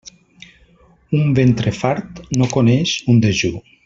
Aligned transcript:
Un 1.19 1.29
ventre 1.39 1.73
fart 1.83 2.23
no 2.41 2.47
coneix 2.59 2.95
un 3.15 3.21
dejú. 3.27 3.53